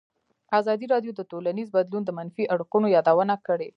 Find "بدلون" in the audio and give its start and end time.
1.75-2.03